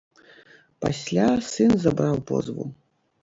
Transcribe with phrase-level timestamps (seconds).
[0.85, 2.65] Пасля сын забраў позву.